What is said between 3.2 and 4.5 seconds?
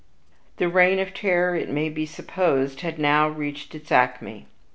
reached its acme.